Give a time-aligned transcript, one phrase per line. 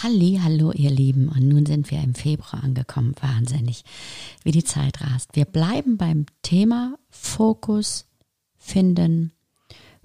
[0.00, 3.16] Halli, hallo ihr Lieben und nun sind wir im Februar angekommen.
[3.20, 3.82] Wahnsinnig,
[4.44, 5.30] wie die Zeit rast.
[5.32, 8.06] Wir bleiben beim Thema Fokus
[8.56, 9.32] finden,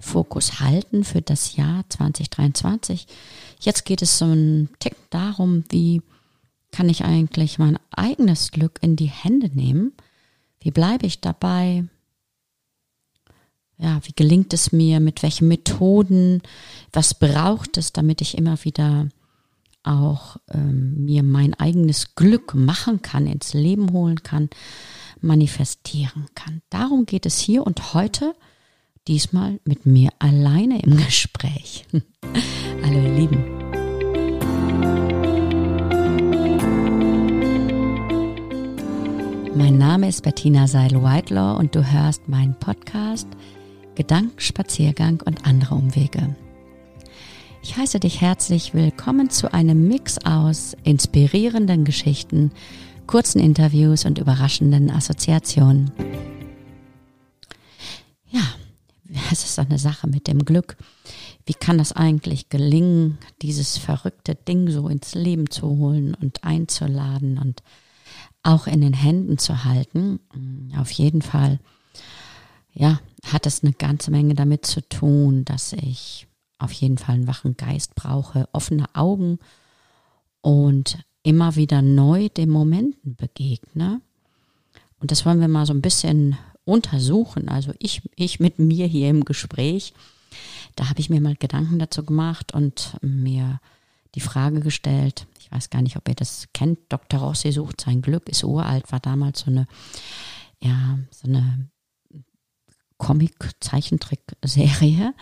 [0.00, 3.06] Fokus halten für das Jahr 2023.
[3.60, 6.02] Jetzt geht es so ein Tick darum, wie
[6.72, 9.92] kann ich eigentlich mein eigenes Glück in die Hände nehmen?
[10.58, 11.84] Wie bleibe ich dabei?
[13.78, 14.98] Ja, wie gelingt es mir?
[14.98, 16.42] Mit welchen Methoden?
[16.92, 19.08] Was braucht es, damit ich immer wieder
[19.84, 24.50] auch ähm, mir mein eigenes Glück machen kann, ins Leben holen kann,
[25.20, 26.62] manifestieren kann.
[26.70, 28.34] Darum geht es hier und heute,
[29.06, 31.86] diesmal mit mir alleine im Gespräch.
[32.82, 33.44] Hallo ihr Lieben.
[39.56, 43.28] Mein Name ist Bettina Seidel-Whitelaw und du hörst meinen Podcast
[43.94, 46.34] Gedankenspaziergang und andere Umwege.
[47.64, 52.52] Ich heiße dich herzlich willkommen zu einem Mix aus inspirierenden Geschichten,
[53.06, 55.90] kurzen Interviews und überraschenden Assoziationen.
[58.28, 58.42] Ja,
[59.32, 60.76] es ist eine Sache mit dem Glück.
[61.46, 67.38] Wie kann das eigentlich gelingen, dieses verrückte Ding so ins Leben zu holen und einzuladen
[67.38, 67.62] und
[68.42, 70.20] auch in den Händen zu halten?
[70.78, 71.58] Auf jeden Fall,
[72.74, 76.26] ja, hat es eine ganze Menge damit zu tun, dass ich
[76.58, 79.38] auf jeden Fall einen wachen Geist brauche, offene Augen
[80.40, 84.00] und immer wieder neu den Momenten begegne.
[85.00, 87.48] Und das wollen wir mal so ein bisschen untersuchen.
[87.48, 89.94] Also ich, ich mit mir hier im Gespräch.
[90.76, 93.60] Da habe ich mir mal Gedanken dazu gemacht und mir
[94.14, 97.20] die Frage gestellt, ich weiß gar nicht, ob ihr das kennt, Dr.
[97.20, 99.66] Rossi sucht sein Glück, ist uralt, war damals so eine,
[100.60, 101.68] ja, so eine
[103.04, 105.14] Comic-Zeichentrick-Serie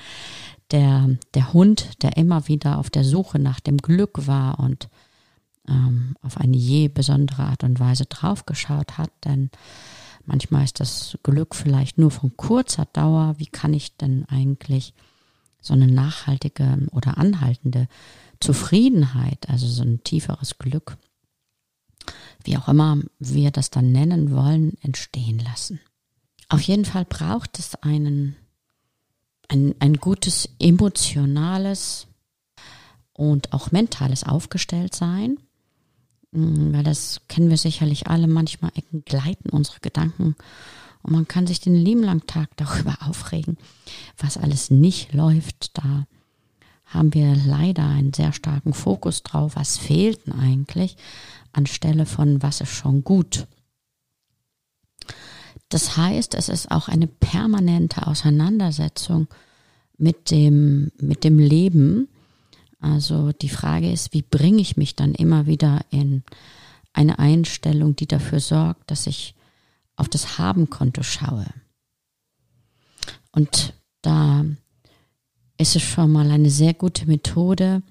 [0.71, 4.89] der, der Hund, der immer wieder auf der Suche nach dem Glück war und
[5.69, 9.51] ähm, auf eine je besondere Art und Weise draufgeschaut hat, denn
[10.25, 13.35] manchmal ist das Glück vielleicht nur von kurzer Dauer.
[13.39, 14.95] Wie kann ich denn eigentlich
[15.61, 17.89] so eine nachhaltige oder anhaltende
[18.41, 20.97] Zufriedenheit, also so ein tieferes Glück,
[22.45, 25.81] wie auch immer wir das dann nennen wollen, entstehen lassen?
[26.52, 28.36] Auf jeden Fall braucht es einen
[29.48, 32.07] ein, ein gutes emotionales
[33.13, 35.39] und auch mentales Aufgestelltsein,
[36.33, 38.70] mm, weil das kennen wir sicherlich alle, manchmal
[39.05, 40.36] gleiten unsere Gedanken
[41.02, 43.57] und man kann sich den lieben langen Tag darüber aufregen,
[44.18, 45.79] was alles nicht läuft.
[45.79, 46.07] Da
[46.85, 50.96] haben wir leider einen sehr starken Fokus drauf, was fehlt denn eigentlich,
[51.52, 53.46] anstelle von was ist schon gut.
[55.73, 59.27] Das heißt, es ist auch eine permanente Auseinandersetzung
[59.97, 62.09] mit dem, mit dem Leben.
[62.79, 66.25] Also die Frage ist, wie bringe ich mich dann immer wieder in
[66.93, 69.35] eine Einstellung, die dafür sorgt, dass ich
[69.97, 71.47] auf das Habenkonto schaue.
[73.31, 73.73] Und
[74.03, 74.45] da
[75.57, 77.83] ist es schon mal eine sehr gute Methode,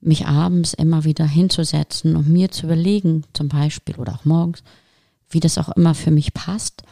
[0.00, 4.62] mich abends immer wieder hinzusetzen und mir zu überlegen, zum Beispiel oder auch morgens,
[5.30, 6.82] wie das auch immer für mich passt.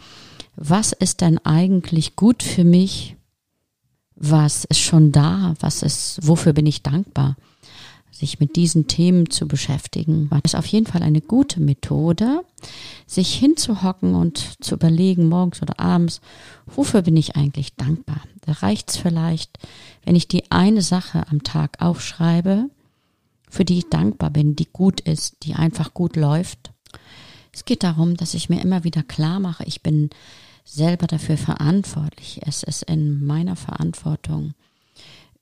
[0.57, 3.17] Was ist denn eigentlich gut für mich?
[4.17, 5.55] Was ist schon da?
[5.61, 7.37] Was ist, wofür bin ich dankbar?
[8.11, 12.43] Sich mit diesen Themen zu beschäftigen, das auf jeden Fall eine gute Methode,
[13.07, 16.21] sich hinzuhocken und zu überlegen, morgens oder abends,
[16.67, 18.23] wofür bin ich eigentlich dankbar?
[18.41, 19.59] Da reicht es vielleicht,
[20.05, 22.71] wenn ich die eine Sache am Tag aufschreibe,
[23.49, 26.73] für die ich dankbar bin, die gut ist, die einfach gut läuft
[27.59, 30.11] es geht darum, dass ich mir immer wieder klar mache, ich bin
[30.65, 32.39] selber dafür verantwortlich.
[32.47, 34.55] Es ist in meiner Verantwortung,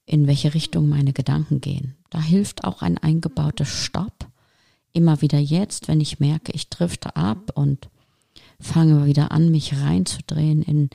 [0.06, 1.94] in welche Richtung meine Gedanken gehen.
[2.08, 4.28] Da hilft auch ein eingebauter Stopp.
[4.94, 7.90] Immer wieder jetzt, wenn ich merke, ich drifte ab und
[8.58, 10.88] fange wieder an, mich reinzudrehen in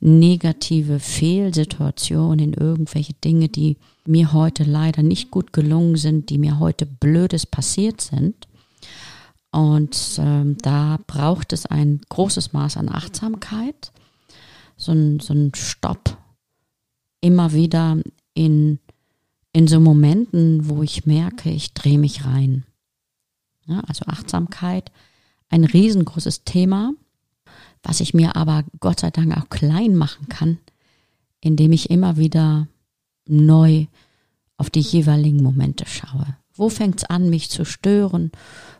[0.00, 6.58] negative Fehlsituationen, in irgendwelche Dinge, die mir heute leider nicht gut gelungen sind, die mir
[6.58, 8.48] heute blödes passiert sind
[9.54, 13.92] und ähm, da braucht es ein großes Maß an Achtsamkeit,
[14.76, 16.18] so ein, so ein Stopp
[17.20, 18.02] immer wieder
[18.34, 18.80] in,
[19.52, 22.64] in so Momenten, wo ich merke, ich drehe mich rein.
[23.66, 24.90] Ja, also Achtsamkeit,
[25.50, 26.92] ein riesengroßes Thema,
[27.84, 30.58] was ich mir aber Gott sei Dank auch klein machen kann,
[31.40, 32.66] indem ich immer wieder
[33.28, 33.86] neu
[34.56, 36.36] auf die jeweiligen Momente schaue.
[36.56, 38.30] Wo fängt es an, mich zu stören?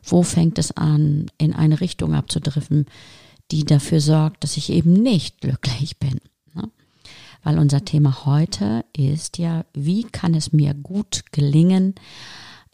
[0.03, 2.87] Wo fängt es an, in eine Richtung abzudriften,
[3.51, 6.21] die dafür sorgt, dass ich eben nicht glücklich bin?
[6.55, 6.71] Ne?
[7.43, 11.95] Weil unser Thema heute ist ja, wie kann es mir gut gelingen,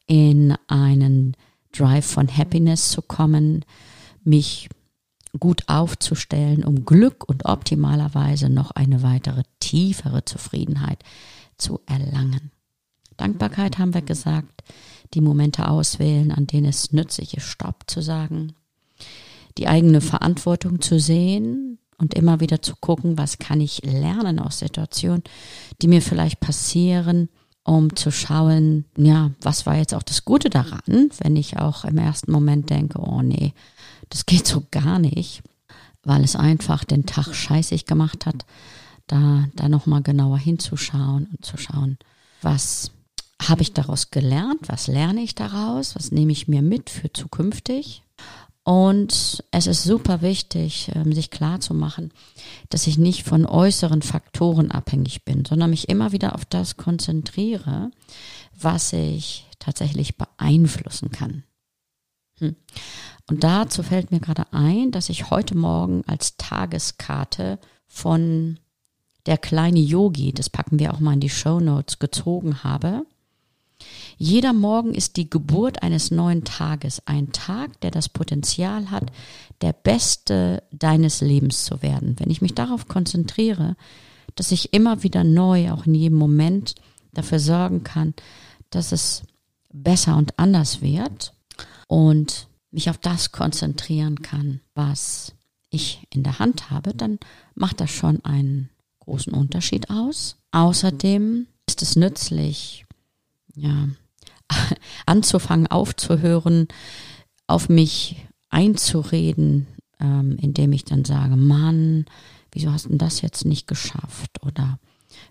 [0.07, 1.37] in einen
[1.73, 3.65] Drive von Happiness zu kommen,
[4.25, 4.69] mich
[5.39, 11.05] gut aufzustellen, um Glück und optimalerweise noch eine weitere tiefere Zufriedenheit
[11.57, 12.51] zu erlangen.
[13.21, 14.65] Dankbarkeit haben wir gesagt,
[15.13, 18.55] die Momente auswählen, an denen es nützlich ist, Stopp zu sagen,
[19.59, 24.61] die eigene Verantwortung zu sehen und immer wieder zu gucken, was kann ich lernen aus
[24.61, 25.23] Situationen,
[25.83, 27.29] die mir vielleicht passieren,
[27.63, 31.99] um zu schauen, ja, was war jetzt auch das Gute daran, wenn ich auch im
[31.99, 33.53] ersten Moment denke, oh nee,
[34.09, 35.43] das geht so gar nicht,
[36.05, 38.47] weil es einfach den Tag scheißig gemacht hat,
[39.09, 41.99] da, da nochmal genauer hinzuschauen und zu schauen,
[42.41, 42.93] was
[43.49, 48.03] habe ich daraus gelernt, was lerne ich daraus, was nehme ich mir mit für zukünftig.
[48.63, 52.13] Und es ist super wichtig, ähm, sich klar zu machen,
[52.69, 57.91] dass ich nicht von äußeren Faktoren abhängig bin, sondern mich immer wieder auf das konzentriere,
[58.55, 61.43] was ich tatsächlich beeinflussen kann.
[62.39, 62.55] Hm.
[63.29, 68.59] Und dazu fällt mir gerade ein, dass ich heute Morgen als Tageskarte von
[69.27, 73.07] der kleine Yogi, das packen wir auch mal in die Show Notes, gezogen habe.
[74.23, 79.11] Jeder Morgen ist die Geburt eines neuen Tages, ein Tag, der das Potenzial hat,
[79.63, 82.17] der Beste deines Lebens zu werden.
[82.19, 83.77] Wenn ich mich darauf konzentriere,
[84.35, 86.75] dass ich immer wieder neu, auch in jedem Moment,
[87.15, 88.13] dafür sorgen kann,
[88.69, 89.23] dass es
[89.73, 91.33] besser und anders wird
[91.87, 95.33] und mich auf das konzentrieren kann, was
[95.71, 97.19] ich in der Hand habe, dann
[97.55, 98.69] macht das schon einen
[98.99, 100.37] großen Unterschied aus.
[100.53, 102.85] Außerdem ist es nützlich,
[103.55, 103.89] ja,
[105.07, 106.69] anzufangen, aufzuhören,
[107.47, 109.67] auf mich einzureden,
[110.01, 112.07] ähm, indem ich dann sage, Mann,
[112.53, 114.43] wieso hast du das jetzt nicht geschafft?
[114.45, 114.79] Oder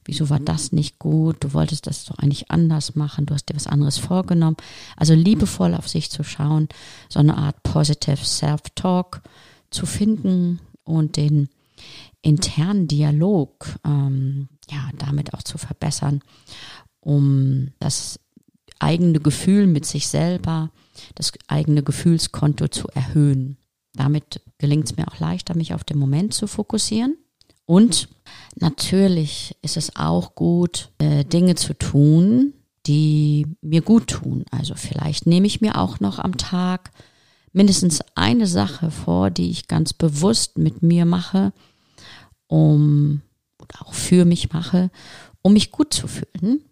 [0.05, 1.43] wieso war das nicht gut?
[1.43, 4.57] Du wolltest das doch eigentlich anders machen, du hast dir was anderes vorgenommen.
[4.95, 6.69] Also liebevoll auf sich zu schauen,
[7.09, 9.21] so eine Art Positive Self-Talk
[9.69, 11.49] zu finden und den
[12.21, 16.21] internen Dialog ähm, ja damit auch zu verbessern,
[16.99, 18.19] um das
[18.79, 20.71] eigene Gefühl mit sich selber,
[21.15, 23.57] das eigene Gefühlskonto zu erhöhen.
[23.93, 27.17] Damit gelingt es mir auch leichter, mich auf den Moment zu fokussieren.
[27.65, 28.09] Und
[28.55, 32.53] natürlich ist es auch gut, äh, Dinge zu tun,
[32.87, 34.45] die mir gut tun.
[34.51, 36.91] Also vielleicht nehme ich mir auch noch am Tag
[37.53, 41.53] mindestens eine Sache vor, die ich ganz bewusst mit mir mache,
[42.47, 43.21] um
[43.61, 44.89] oder auch für mich mache,
[45.41, 46.63] um mich gut zu fühlen.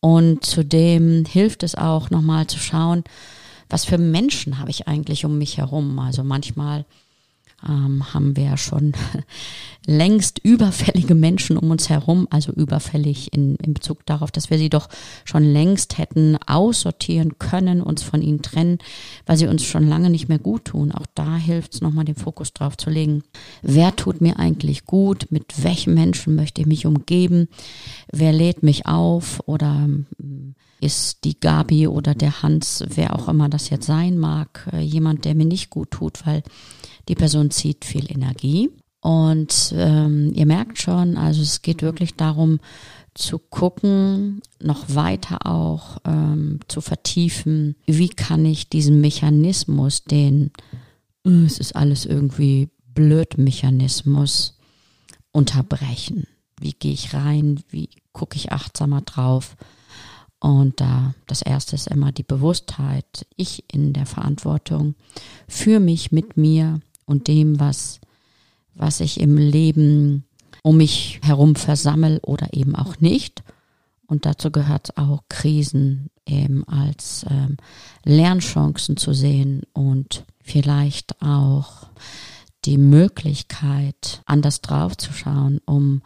[0.00, 3.04] Und zudem hilft es auch nochmal zu schauen,
[3.68, 5.98] was für Menschen habe ich eigentlich um mich herum.
[5.98, 6.84] Also manchmal
[7.66, 8.92] ähm, haben wir schon
[9.86, 14.68] längst überfällige Menschen um uns herum, also überfällig in, in Bezug darauf, dass wir sie
[14.68, 14.88] doch
[15.24, 18.78] schon längst hätten aussortieren können, uns von ihnen trennen,
[19.26, 20.92] weil sie uns schon lange nicht mehr gut tun.
[20.92, 23.22] Auch da hilft es nochmal den Fokus drauf zu legen.
[23.62, 25.28] Wer tut mir eigentlich gut?
[25.30, 27.48] Mit welchen Menschen möchte ich mich umgeben?
[28.12, 29.40] Wer lädt mich auf?
[29.46, 30.06] Oder hm,
[30.80, 35.24] ist die Gabi oder der Hans, wer auch immer das jetzt sein mag, äh, jemand,
[35.24, 36.42] der mir nicht gut tut, weil
[37.08, 38.70] die Person zieht viel Energie.
[39.00, 42.60] Und ähm, ihr merkt schon, also es geht wirklich darum
[43.14, 50.50] zu gucken, noch weiter auch ähm, zu vertiefen, wie kann ich diesen Mechanismus, den
[51.24, 54.58] äh, es ist alles irgendwie blöd Mechanismus,
[55.32, 56.26] unterbrechen.
[56.60, 57.62] Wie gehe ich rein?
[57.68, 59.56] Wie gucke ich achtsamer drauf?
[60.40, 64.94] Und da das erste ist immer die Bewusstheit, ich in der Verantwortung
[65.48, 68.00] für mich, mit mir, und dem, was,
[68.74, 70.24] was ich im Leben
[70.62, 73.42] um mich herum versammel oder eben auch nicht.
[74.06, 77.56] Und dazu gehört auch Krisen eben als ähm,
[78.04, 81.88] Lernchancen zu sehen und vielleicht auch
[82.64, 86.02] die Möglichkeit, anders draufzuschauen, um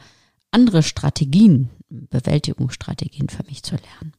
[0.51, 4.13] andere Strategien, Bewältigungsstrategien für mich zu lernen.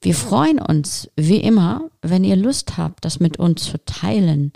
[0.00, 4.52] Wir freuen uns, wie immer, wenn ihr Lust habt, das mit uns zu teilen,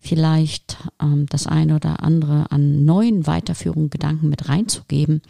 [0.00, 5.22] vielleicht ähm, das eine oder andere an neuen weiterführenden Gedanken mit reinzugeben.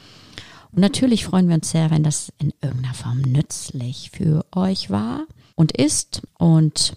[0.73, 5.27] Und natürlich freuen wir uns sehr, wenn das in irgendeiner Form nützlich für euch war
[5.57, 6.23] und ist.
[6.39, 6.97] Und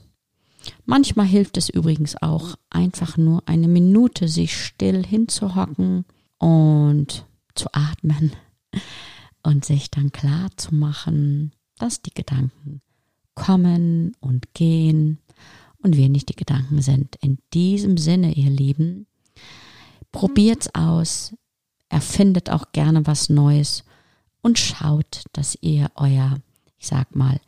[0.86, 6.06] manchmal hilft es übrigens auch einfach nur eine Minute, sich still hinzuhocken
[6.38, 7.26] und
[7.56, 8.32] zu atmen
[9.44, 12.82] und sich dann klar zu machen, dass die Gedanken
[13.34, 15.18] kommen und gehen
[15.84, 17.18] und wir nicht die Gedanken sind.
[17.22, 19.06] In diesem Sinne, ihr Lieben,
[20.12, 21.36] probiert's aus,
[21.90, 23.84] erfindet auch gerne was Neues
[24.42, 26.38] und schaut, dass ihr euer,
[26.80, 27.40] ich sag mal,